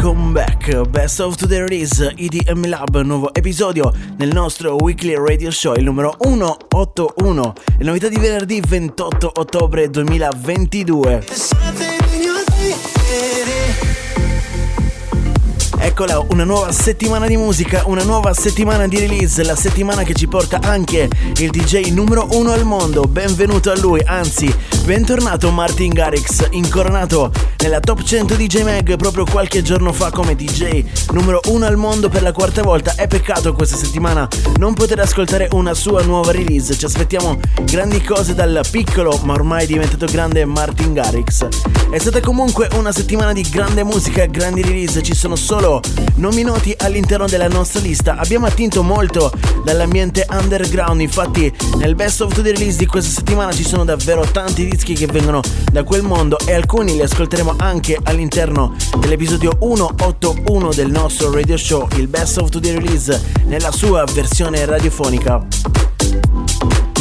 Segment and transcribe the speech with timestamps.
[0.00, 0.88] welcome back.
[0.90, 6.14] Best of Today Release EDM Lab, nuovo episodio nel nostro weekly radio show, il numero
[6.18, 7.52] 181.
[7.78, 11.97] Le novità di venerdì 28 ottobre 2022.
[15.80, 20.26] Eccola, una nuova settimana di musica, una nuova settimana di release, la settimana che ci
[20.26, 23.04] porta anche il DJ numero uno al mondo.
[23.04, 24.52] Benvenuto a lui, anzi,
[24.84, 30.84] bentornato Martin Garrix, incoronato nella top 100 DJ Mag proprio qualche giorno fa come DJ
[31.12, 32.94] numero uno al mondo per la quarta volta.
[32.96, 36.76] È peccato questa settimana non poter ascoltare una sua nuova release.
[36.76, 41.46] Ci aspettiamo grandi cose dal piccolo ma ormai diventato grande Martin Garrix.
[41.90, 45.67] È stata comunque una settimana di grande musica, grandi release, ci sono solo
[46.14, 48.16] nomi noti all'interno della nostra lista.
[48.16, 49.30] Abbiamo attinto molto
[49.64, 54.66] dall'ambiente underground, infatti nel best of the release di questa settimana ci sono davvero tanti
[54.66, 60.90] dischi che vengono da quel mondo e alcuni li ascolteremo anche all'interno dell'episodio 181 del
[60.90, 65.97] nostro radio show, il best of the release nella sua versione radiofonica.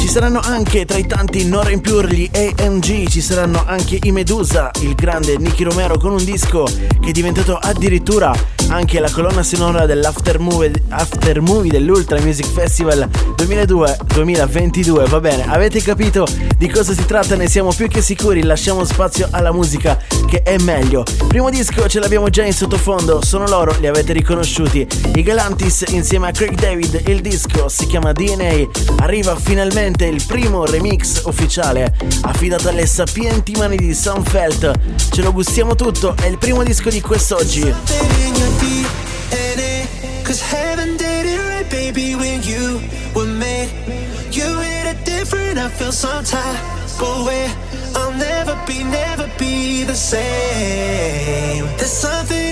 [0.08, 4.72] Ci saranno anche tra i tanti Nora Impure, gli AMG, ci saranno anche i Medusa,
[4.80, 8.33] il grande Nicky Romero con un disco che è diventato addirittura
[8.69, 15.09] anche la colonna sonora dell'after movie, after movie dell'Ultra Music Festival 2002-2022.
[15.09, 16.25] Va bene, avete capito
[16.58, 17.35] di cosa si tratta?
[17.35, 21.03] Ne siamo più che sicuri, lasciamo spazio alla musica che è meglio.
[21.28, 24.88] Primo disco ce l'abbiamo già in sottofondo, sono loro, li avete riconosciuti.
[25.16, 28.67] I Galantis insieme a Craig David, il disco si chiama DNA,
[29.00, 34.72] arriva finalmente il primo remix ufficiale affidato alle sapienti mani di Sunfelt.
[35.12, 37.74] Ce lo gustiamo tutto, è il primo disco di quest'oggi.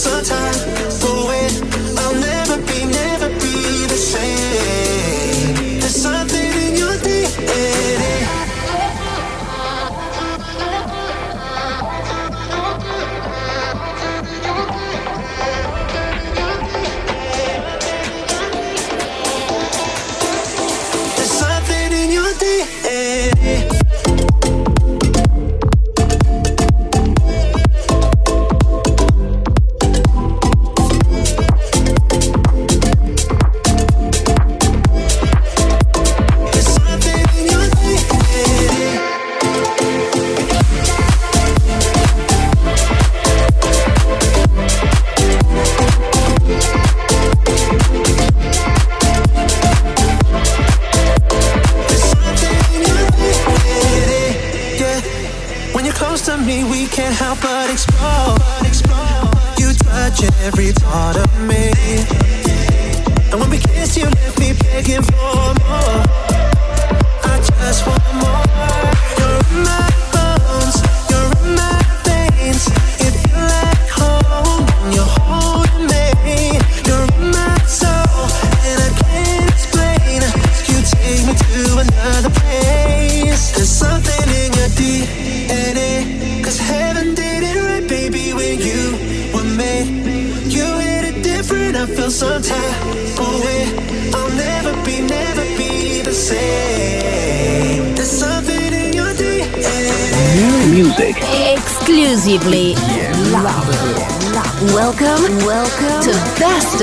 [0.03, 0.72] sometimes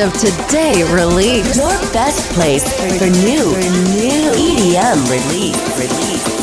[0.00, 1.56] of Today release.
[1.56, 2.64] Your best place
[2.98, 3.50] for new,
[3.92, 5.78] new EDM release.
[5.78, 6.40] Release.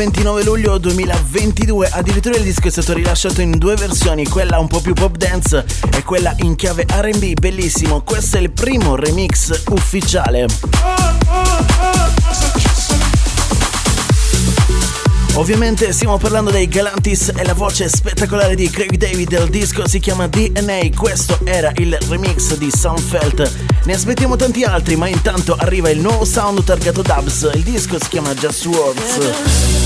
[0.00, 4.80] 29 luglio 2022, addirittura il disco è stato rilasciato in due versioni, quella un po'
[4.80, 5.62] più pop dance
[5.94, 10.99] e quella in chiave RB, bellissimo, questo è il primo remix ufficiale.
[15.40, 19.98] Ovviamente stiamo parlando dei Galantis e la voce spettacolare di Craig David, il disco si
[19.98, 23.50] chiama DNA, questo era il remix di Soundfelt.
[23.84, 28.10] Ne aspettiamo tanti altri, ma intanto arriva il nuovo sound targato Dubs, il disco si
[28.10, 29.16] chiama Just Words.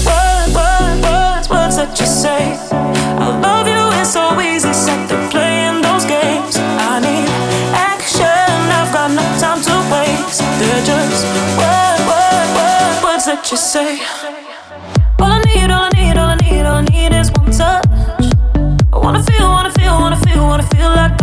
[0.03, 2.59] What, what, words that you say?
[2.73, 6.57] I love you, it's so easy, set playing those games.
[6.57, 7.29] I need
[7.73, 10.43] action, I've got no time to waste.
[10.59, 11.25] They're just
[11.57, 14.44] what, what, what, words that you say.
[20.73, 21.14] feel like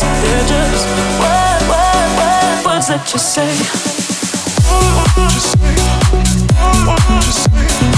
[0.00, 0.86] They're just
[1.18, 3.50] words, words, words, words that you say.
[6.86, 7.97] All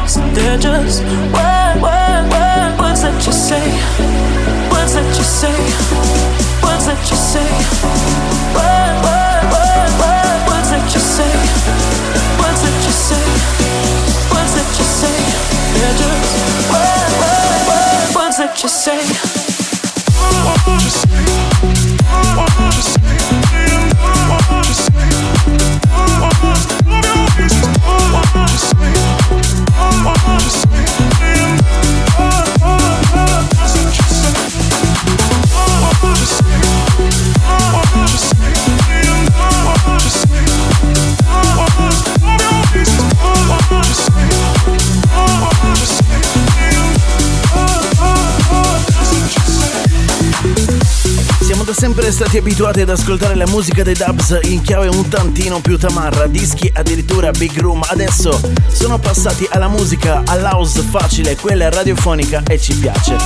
[0.00, 0.18] waste.
[0.34, 1.02] They're just
[1.34, 3.64] word, word, word, words that you say.
[4.72, 5.58] Words that you say.
[6.62, 7.48] Words that you say.
[8.56, 11.32] words, word, word, word, words that you say.
[12.40, 13.26] Words that you say.
[14.32, 15.18] Words that you say.
[15.74, 16.30] They're just
[16.72, 19.02] word, word, word, words that you say.
[20.28, 20.54] Siamo
[25.46, 25.57] da
[51.78, 56.26] sempre stati abituati ad ascoltare la musica dei dubs in chiave un tantino più tamarra,
[56.26, 57.80] dischi addirittura big room.
[57.86, 63.16] Adesso sono passati alla musica, all'house facile, quella radiofonica e ci piace.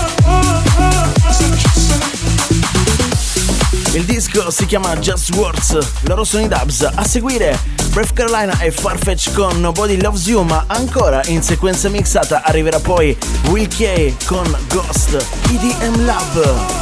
[3.92, 6.86] Il disco si chiama Just Words, loro sono i dubs.
[6.94, 12.42] A seguire Breath Carolina e Farfetch con Nobody Loves You, ma ancora in sequenza mixata
[12.42, 13.16] arriverà poi
[13.48, 16.81] Will K con Ghost, EDM Lab.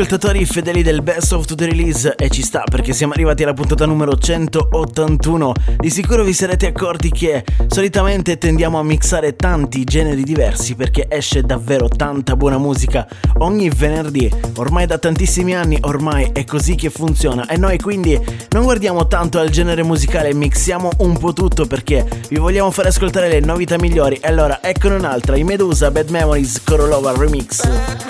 [0.00, 3.84] ascoltatori fedeli del Best of the Release e ci sta perché siamo arrivati alla puntata
[3.84, 5.52] numero 181.
[5.76, 11.42] Di sicuro vi sarete accorti che solitamente tendiamo a mixare tanti generi diversi perché esce
[11.42, 14.32] davvero tanta buona musica ogni venerdì.
[14.58, 18.16] Ormai da tantissimi anni ormai è così che funziona e noi quindi
[18.50, 23.28] non guardiamo tanto al genere musicale, mixiamo un po' tutto perché vi vogliamo far ascoltare
[23.28, 24.14] le novità migliori.
[24.22, 28.07] E Allora, eccone un'altra, i Medusa Bad Memories Corolova Remix.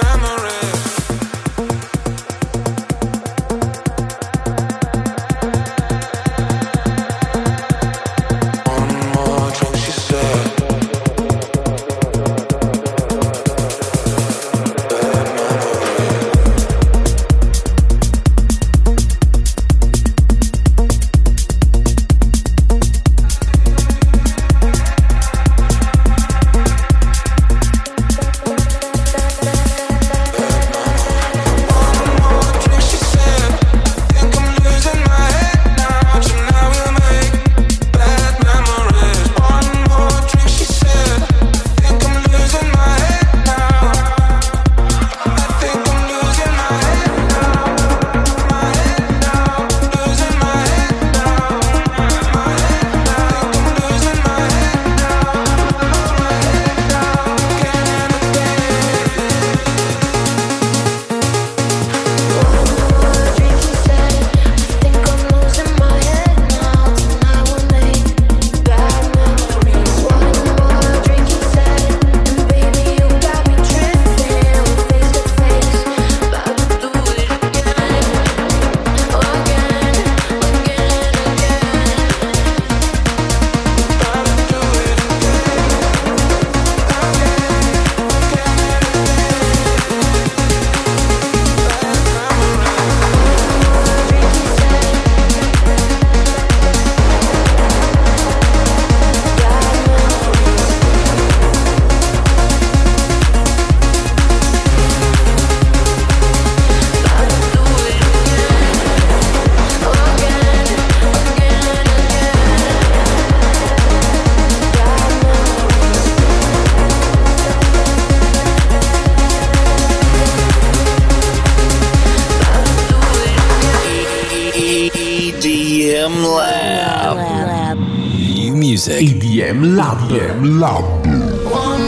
[129.38, 131.87] Jem I'm Lab.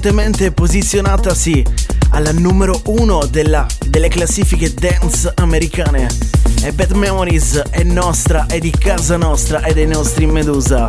[0.00, 1.62] Recentemente posizionatasi
[2.12, 6.08] alla numero uno della, delle classifiche dance americane.
[6.62, 10.88] E Bad Memories è nostra, è di casa nostra, è dei nostri Medusa.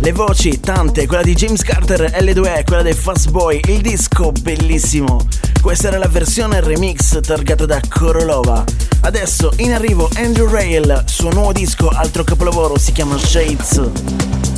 [0.00, 5.28] Le voci, tante, quella di James Carter, L2E, quella dei Fast Boy, il disco bellissimo.
[5.62, 8.64] Questa era la versione remix targata da Korolova.
[9.02, 14.57] Adesso in arrivo Andrew Rail, suo nuovo disco, altro capolavoro, si chiama Shades.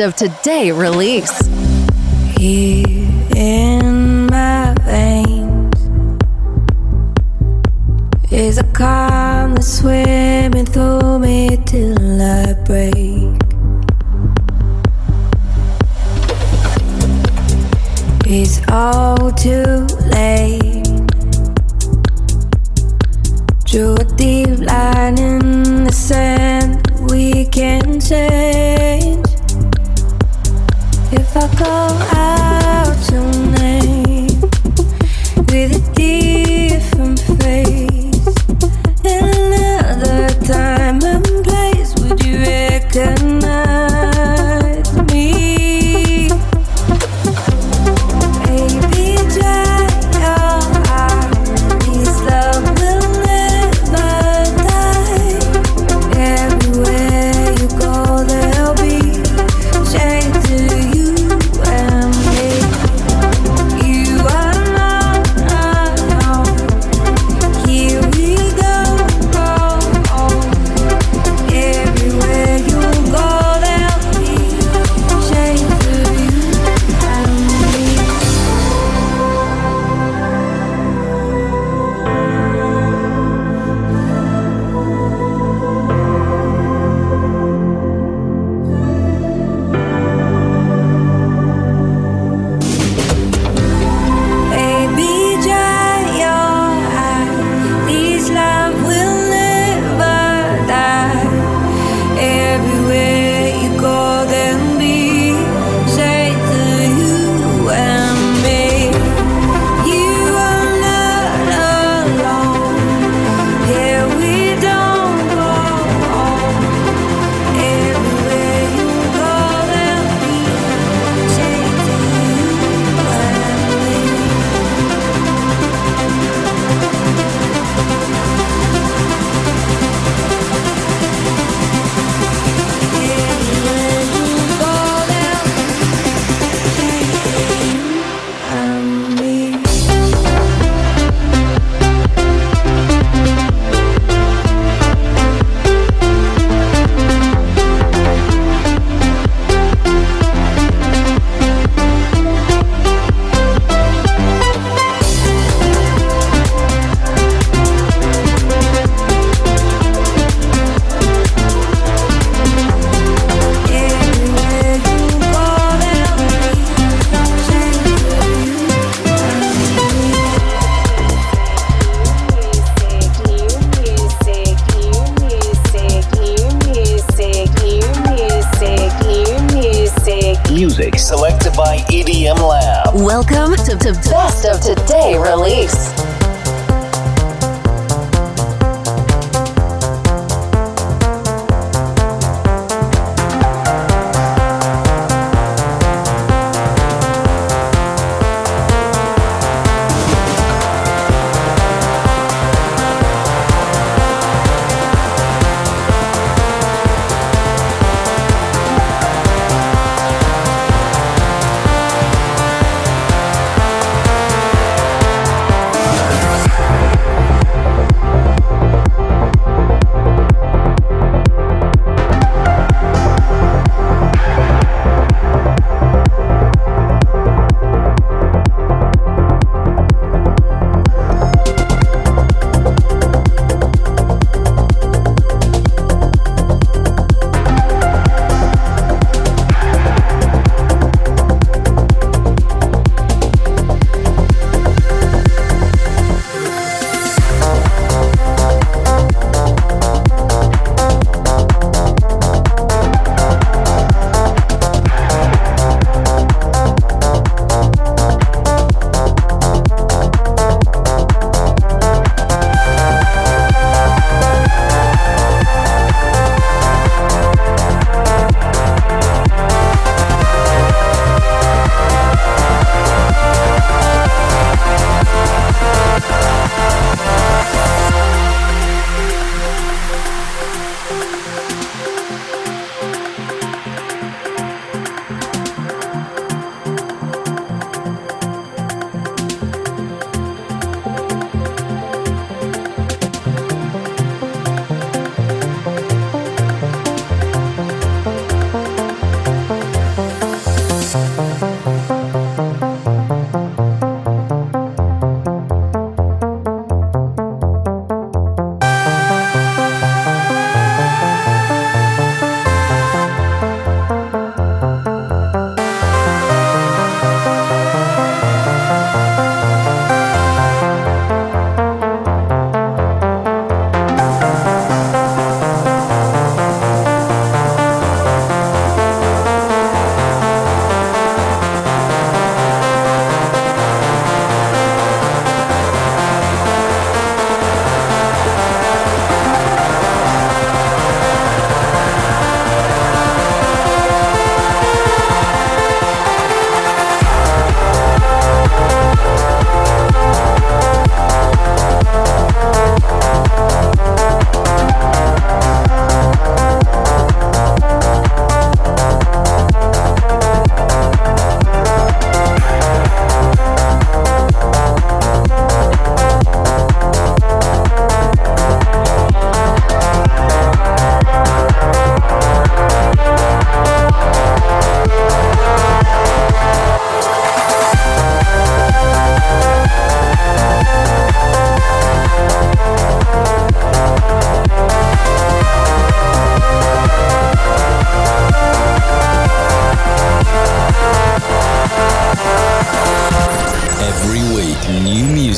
[0.00, 1.67] Of Today release.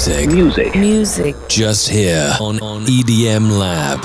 [0.09, 1.37] Music.
[1.49, 4.01] Just here on, on EDM Lab.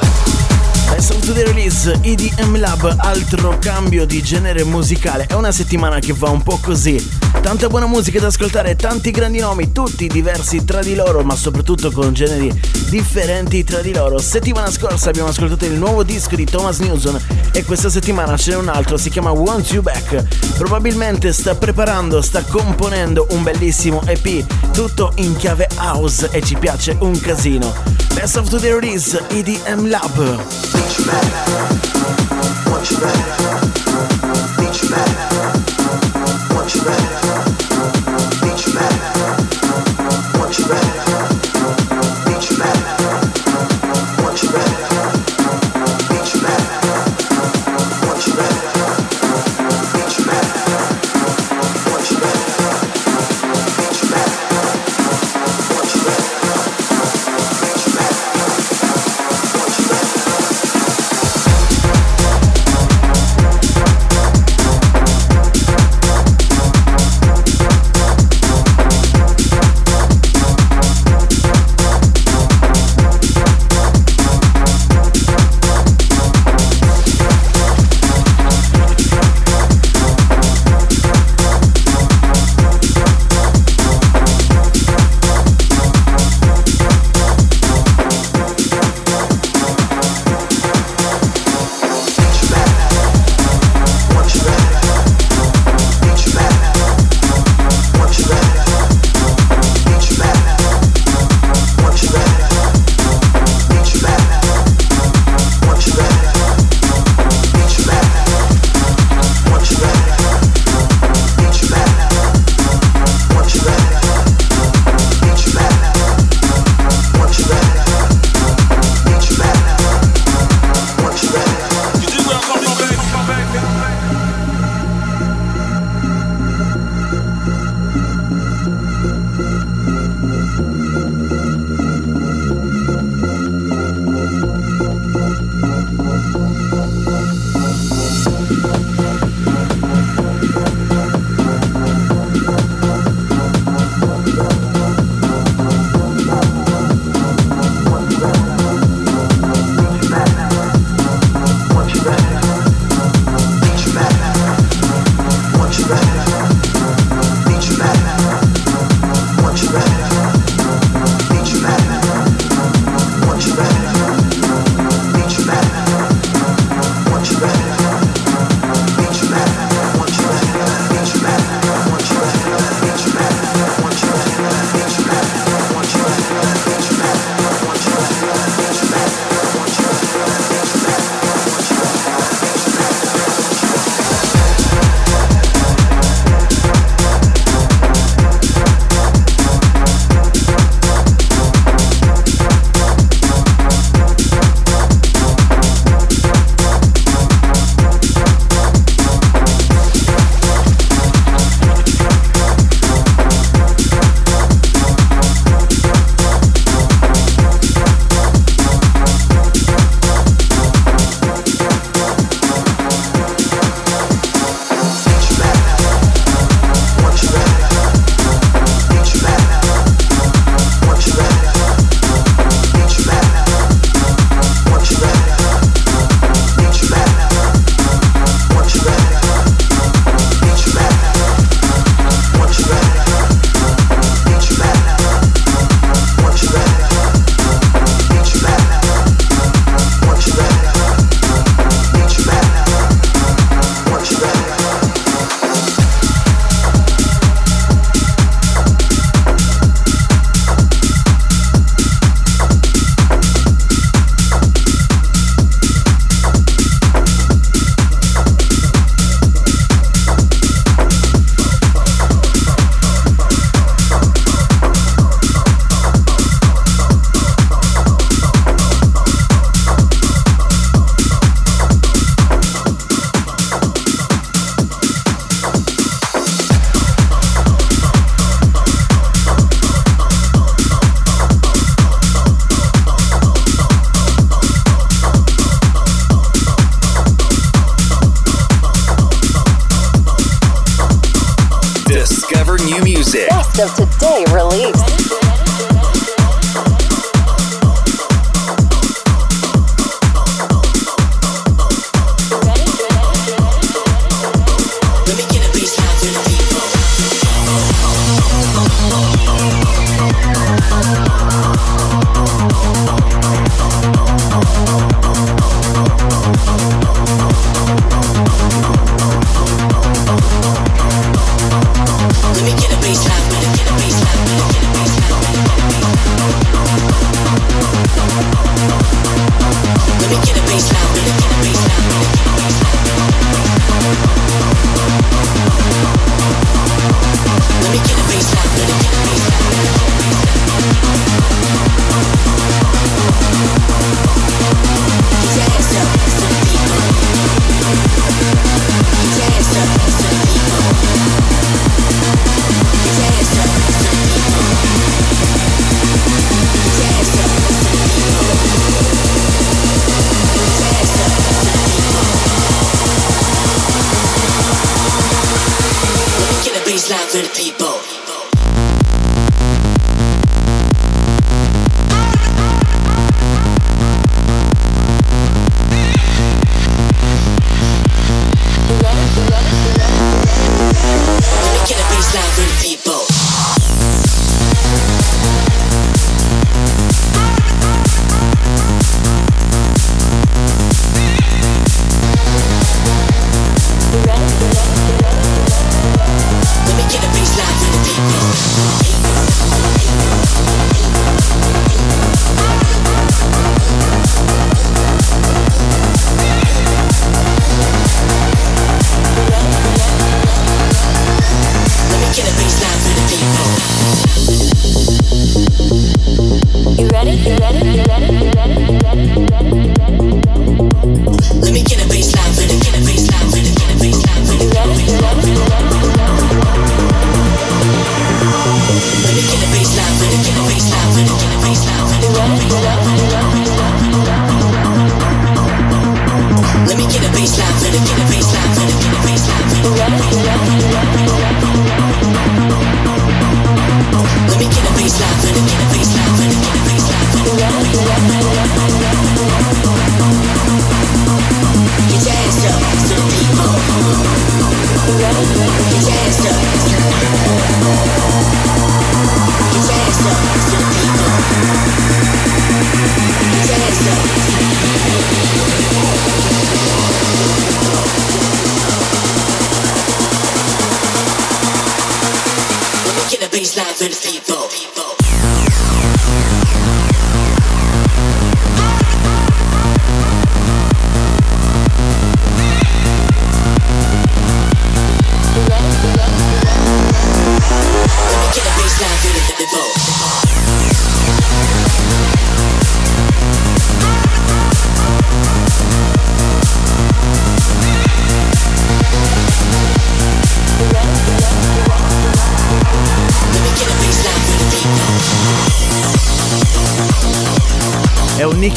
[0.91, 5.25] Best of the Release EDM Lab, altro cambio di genere musicale.
[5.25, 7.34] È una settimana che va un po' così.
[7.45, 11.91] Tanta buona musica da ascoltare, tanti grandi nomi, tutti diversi tra di loro, ma soprattutto
[11.91, 12.51] con generi
[12.89, 14.17] differenti tra di loro.
[14.17, 18.67] Settimana scorsa abbiamo ascoltato il nuovo disco di Thomas Newson e questa settimana c'è un
[18.67, 20.23] altro, si chiama Want You Back.
[20.58, 26.97] Probabilmente sta preparando, sta componendo un bellissimo EP, tutto in chiave house e ci piace
[26.99, 27.71] un casino.
[28.15, 30.17] Best of the Release, EDM Lab.
[30.17, 31.21] You back.
[32.89, 33.62] You back.
[34.81, 35.24] You back.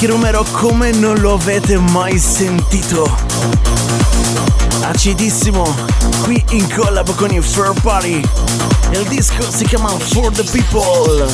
[0.00, 3.18] Nicky Romero come non lo avete mai sentito.
[4.82, 5.74] Acidissimo,
[6.22, 8.22] qui in collab con i Fair Party.
[8.90, 11.26] Il disco si chiama For the People.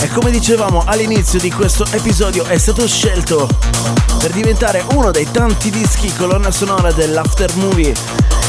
[0.00, 3.46] E come dicevamo all'inizio di questo episodio è stato scelto
[4.18, 7.92] per diventare uno dei tanti dischi colonna sonora dell'after movie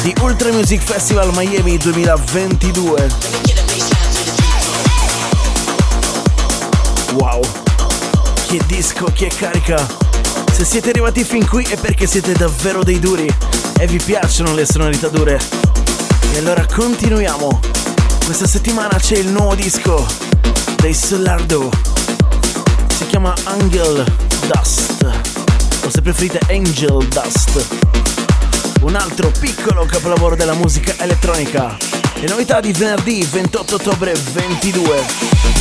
[0.04, 3.10] di Ultra Music Festival Miami 2022.
[7.16, 7.61] Wow!
[8.52, 9.88] Che disco, che carica!
[10.52, 13.34] Se siete arrivati fin qui è perché siete davvero dei duri
[13.80, 15.40] e vi piacciono le sonorità dure.
[16.34, 17.62] E allora continuiamo.
[18.26, 20.06] Questa settimana c'è il nuovo disco
[20.82, 21.70] dei Solardo.
[22.94, 24.04] Si chiama Angel
[24.54, 25.10] Dust.
[25.86, 27.66] O se preferite Angel Dust.
[28.82, 31.78] Un altro piccolo capolavoro della musica elettronica.
[32.16, 35.61] Le novità di venerdì 28 ottobre 22.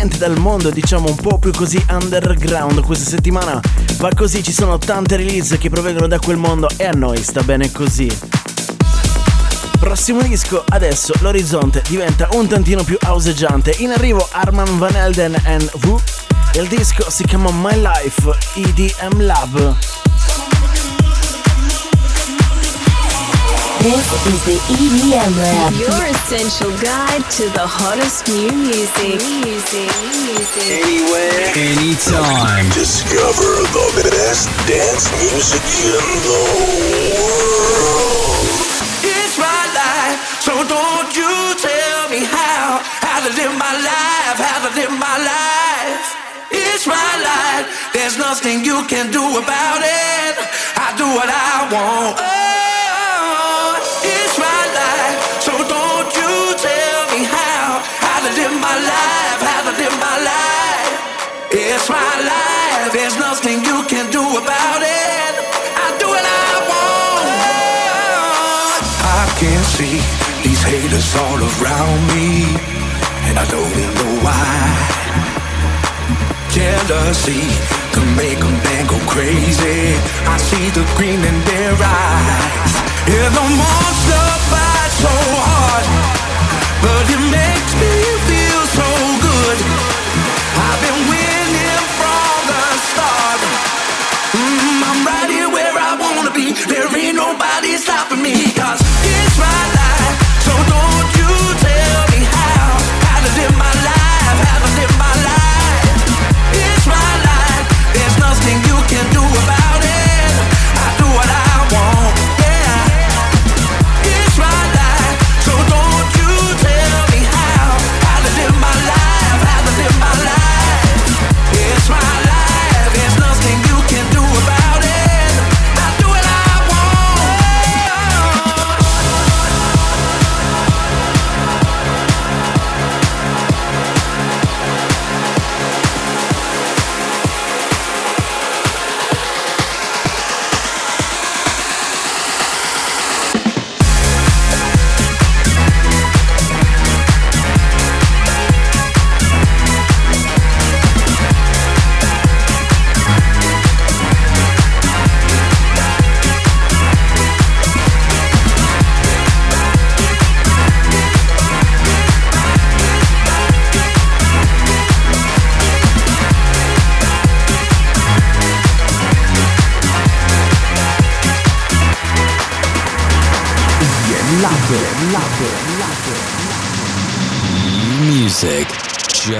[0.00, 2.80] Proveniente dal mondo, diciamo un po' più così underground.
[2.80, 3.60] Questa settimana
[3.98, 7.42] va così, ci sono tante release che provengono da quel mondo e a noi sta
[7.42, 8.10] bene così.
[9.78, 13.74] Prossimo disco, adesso l'orizzonte diventa un tantino più auseggiante.
[13.78, 16.00] In arrivo Arman Van Elden and V.
[16.54, 19.89] Il disco si chiama My Life EDM Lab.
[23.80, 25.72] This is the EDM Lab.
[25.72, 29.16] Your essential guide to the hottest new music.
[29.24, 29.88] Music,
[30.20, 30.68] music.
[30.84, 32.68] Anywhere, anytime.
[32.76, 35.96] Discover the best dance music in
[36.28, 36.40] the
[37.24, 38.52] world.
[39.00, 44.60] It's my life, so don't you tell me how, how to live my life, how
[44.60, 46.04] to live my life.
[46.52, 47.64] It's my life,
[47.96, 50.36] there's nothing you can do about it.
[50.76, 52.39] I do what I want.
[86.82, 87.92] But it makes me
[88.28, 88.88] feel so
[89.26, 89.58] good.
[90.58, 91.69] I've been winning
[96.52, 99.79] There ain't nobody stopping me, cause it's my life.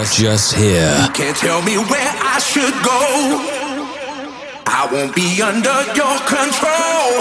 [0.01, 0.97] Just just here.
[1.13, 3.01] Can't tell me where I should go.
[4.65, 7.13] I won't be under your control.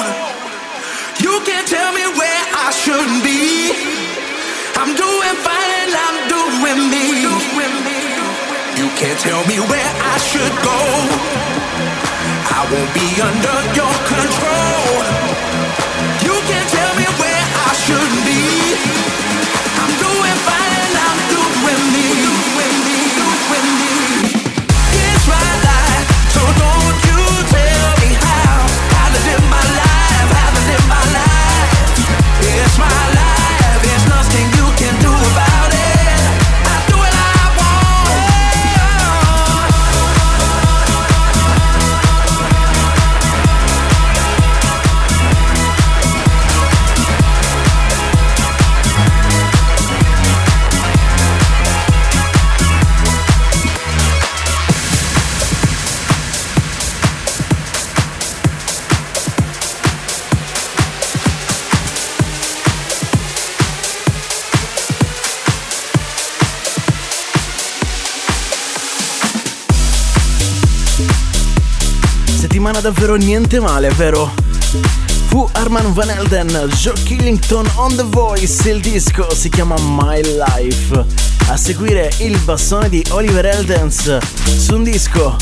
[1.19, 3.75] You can't tell me where I should be.
[4.79, 7.03] I'm doing fine, I'm doing me.
[8.79, 10.79] You can't tell me where I should go.
[12.47, 15.03] I won't be under your control.
[16.23, 19.08] You can't tell me where I should be.
[72.79, 74.31] Settimana davvero niente male, vero?
[75.27, 81.05] Fu Arman Van Elden, Joe Killington on The Voice, il disco si chiama My Life.
[81.47, 84.17] A seguire il bassone di Oliver Eldens
[84.57, 85.35] su un disco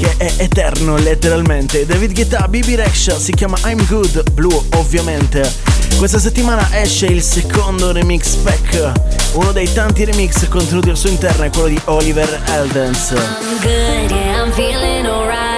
[0.00, 1.86] che è eterno letteralmente.
[1.86, 5.48] David Guetta, BB Rexha si chiama I'm Good, blu ovviamente.
[5.96, 8.92] Questa settimana esce il secondo remix pack,
[9.34, 13.10] uno dei tanti remix contenuti al suo interno è quello di Oliver Eldens.
[13.10, 15.53] I'm good, yeah, I'm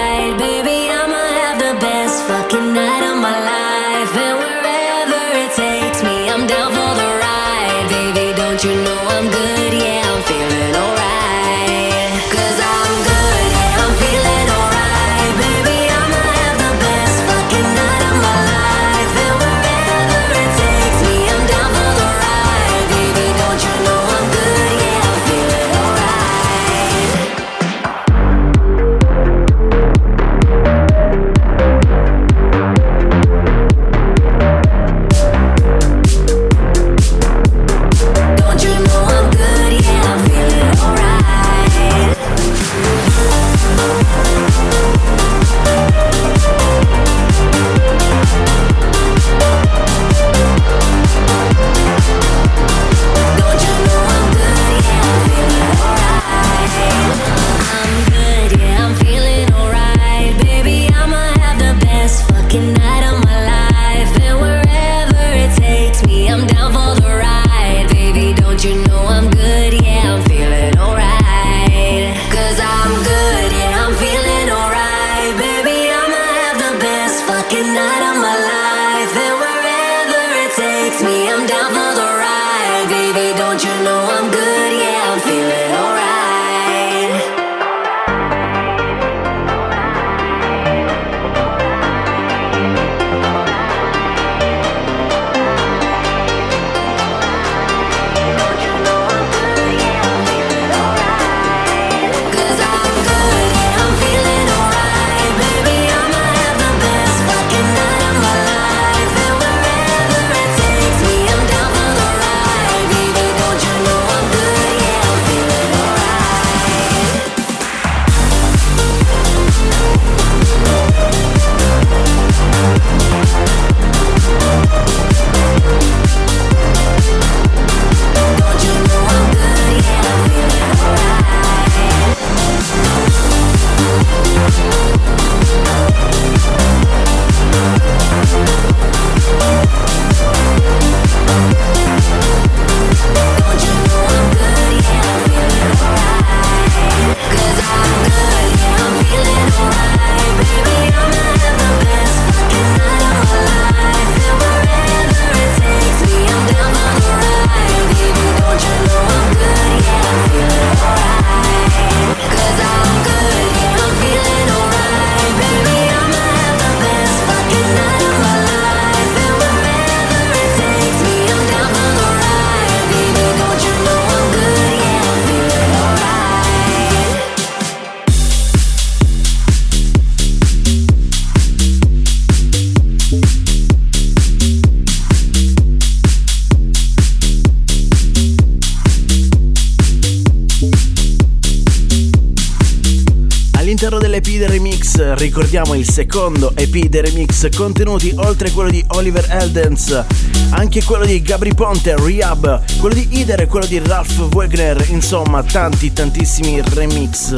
[195.27, 200.05] ricordiamo il secondo EP del remix contenuti oltre quello di Oliver Eldens,
[200.51, 205.43] anche quello di Gabri Ponte, Rehab, quello di Ider e quello di Ralph Wegner, insomma
[205.43, 207.33] tanti tantissimi remix.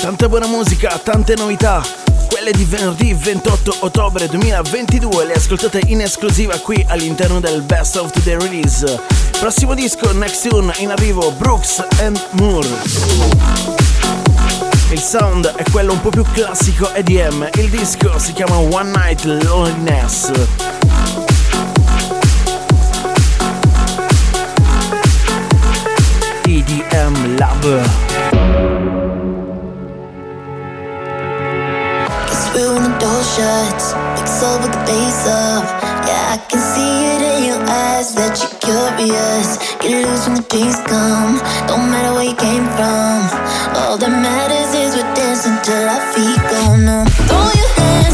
[0.00, 1.82] Tanta buona musica, tante novità,
[2.30, 8.10] quelle di venerdì 28 ottobre 2022 le ascoltate in esclusiva qui all'interno del Best of
[8.22, 9.00] the Release.
[9.38, 14.21] Prossimo disco Next Tune in arrivo Brooks and Moore.
[14.92, 19.24] Il sound è quello un po' più classico EDM, il disco si chiama One Night
[19.24, 20.30] Loneliness.
[26.44, 28.20] EDM Lab.
[33.32, 35.64] shuts, mix up with the bass up.
[36.06, 39.58] Yeah, I can see it in your eyes that you're curious.
[39.82, 41.42] Get loose when the dreams come.
[41.66, 43.18] Don't matter where you came from.
[43.74, 47.06] All that matters is we're dancing till our feet go numb.
[47.26, 48.11] Throw your hands,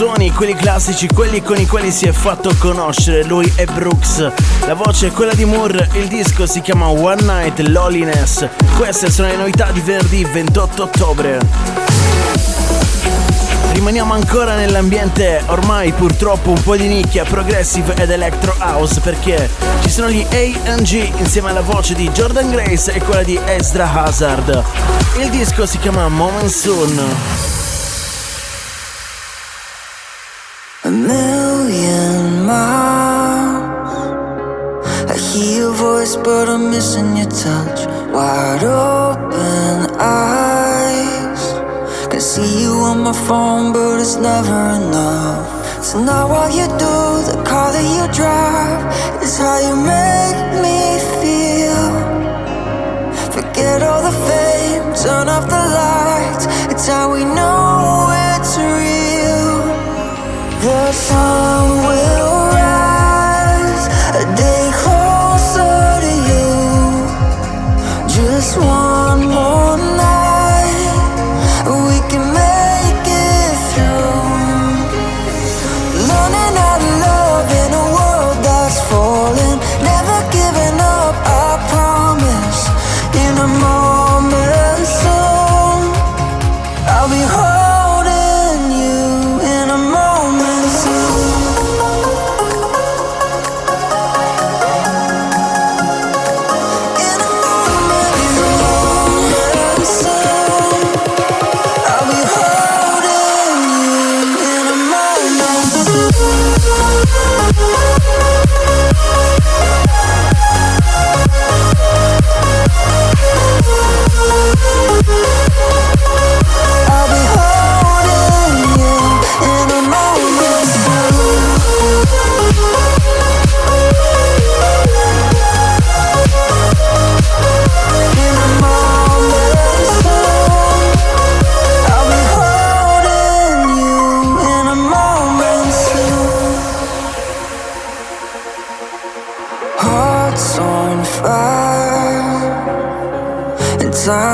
[0.00, 3.22] suoni, quelli classici, quelli con i quali si è fatto conoscere.
[3.22, 4.32] Lui è Brooks.
[4.64, 8.48] La voce è quella di Moore, il disco si chiama One Night Loneliness.
[8.78, 11.38] Queste sono le novità di venerdì 28 ottobre.
[13.72, 19.50] Rimaniamo ancora nell'ambiente ormai purtroppo un po' di nicchia, progressive ed electro house perché
[19.82, 24.64] ci sono gli A&G insieme alla voce di Jordan Grace e quella di Ezra Hazard.
[25.18, 27.59] Il disco si chiama Moment Soon.
[36.16, 37.86] But I'm missing your touch.
[38.12, 41.42] Wide open eyes.
[42.10, 45.46] Can see you on my phone, but it's never enough.
[45.90, 46.96] Tonight, what you do,
[47.30, 48.82] the car that you drive,
[49.22, 50.78] is how you make me
[51.20, 51.90] feel.
[53.34, 56.46] Forget all the fame, turn off the lights.
[56.72, 59.52] It's how we know it's real.
[60.64, 62.39] The sun will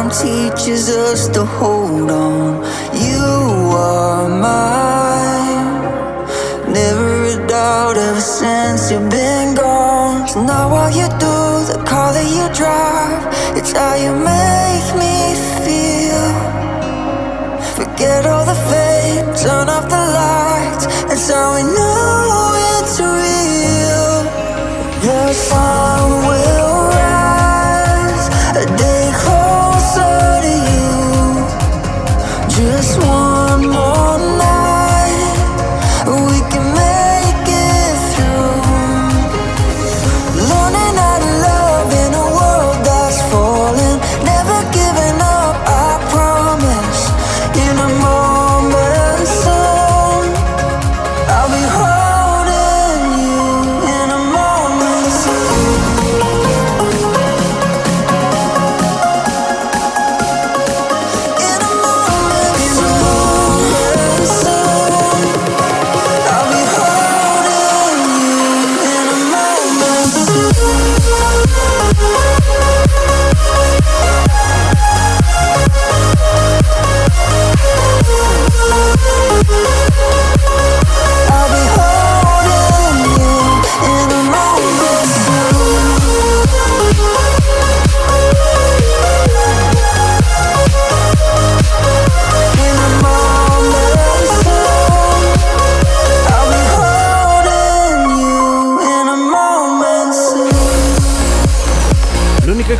[0.07, 2.62] time teaches us to hold on.
[2.94, 5.92] You are mine.
[6.72, 10.22] Never a doubt ever since you've been gone.
[10.22, 10.94] It's not what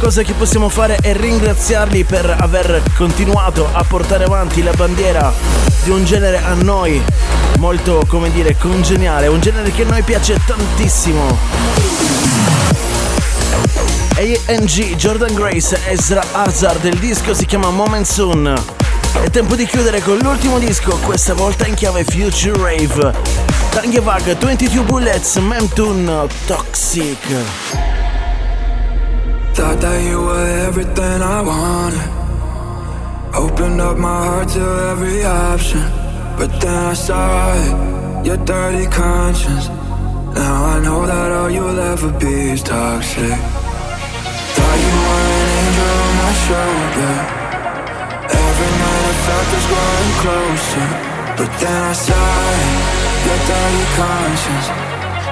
[0.07, 5.33] cosa che possiamo fare è ringraziarli per aver continuato a portare avanti la bandiera
[5.83, 7.03] di un genere a noi
[7.59, 11.37] molto, come dire, congeniale, un genere che a noi piace tantissimo.
[14.47, 18.55] ANG, Jordan Grace, Ezra Hazard, il disco si chiama Moment Soon.
[19.25, 23.13] È tempo di chiudere con l'ultimo disco, questa volta in chiave Future Rave.
[23.71, 27.96] Tangyevag, 22 Bullets, Memtune, Toxic.
[29.57, 32.09] Thought that you were everything I wanted.
[33.33, 34.61] Opened up my heart to
[34.93, 35.81] every option.
[36.37, 39.69] But then I saw it, your dirty conscience.
[40.37, 43.33] Now I know that all you'll ever be is toxic.
[44.53, 47.15] Thought you were an angel on my shoulder.
[48.29, 50.87] Every night I felt this growing closer.
[51.41, 52.29] But then I saw
[52.61, 52.77] it,
[53.25, 54.69] your dirty conscience.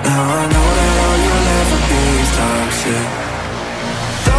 [0.01, 3.24] Now I know that all you'll ever be is toxic.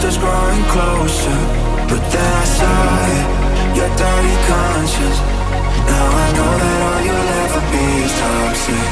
[0.00, 1.40] us growing closer,
[1.90, 2.82] but then I saw
[3.12, 3.26] it,
[3.76, 5.18] your dirty conscience.
[5.84, 8.88] Now I know that all you'll ever be is toxic.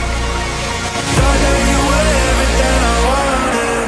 [1.16, 3.86] Thought that you were everything I wanted.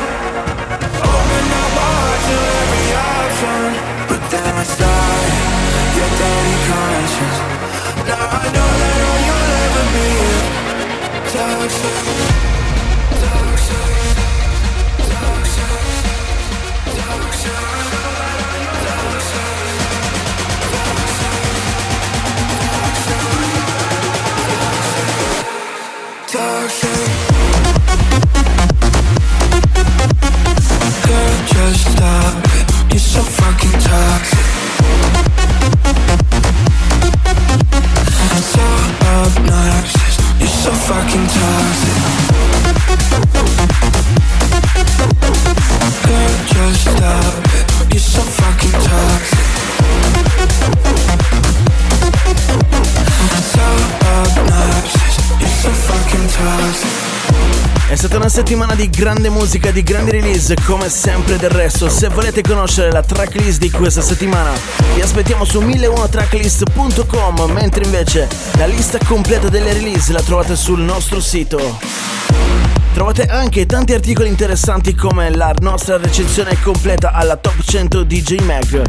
[1.04, 2.88] Open my heart to every
[3.18, 3.68] option,
[4.08, 5.46] but then I saw it,
[5.96, 7.38] your dirty conscience.
[8.08, 10.40] Now I know that all you'll ever be is.
[11.34, 12.51] Toxic.
[17.42, 18.01] Toxic.
[58.42, 61.88] Settimana di grande musica, di grandi release, come sempre del resto.
[61.88, 64.50] Se volete conoscere la tracklist di questa settimana,
[64.94, 68.26] vi aspettiamo su 1001tracklist.com, mentre invece
[68.56, 71.78] la lista completa delle release la trovate sul nostro sito.
[72.92, 78.82] Trovate anche tanti articoli interessanti come la nostra recensione completa alla Top 100 DJ Mag.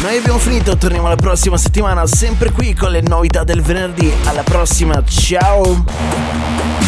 [0.00, 4.10] Noi abbiamo finito, torniamo la prossima settimana, sempre qui con le novità del venerdì.
[4.24, 6.87] Alla prossima, ciao!